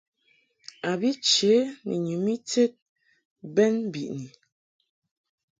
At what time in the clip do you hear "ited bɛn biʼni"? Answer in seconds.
2.35-4.27